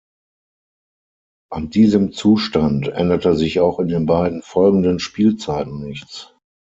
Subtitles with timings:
[1.51, 6.33] An diesem Zustand änderte sich auch in den beiden folgenden Spielzeiten nichts.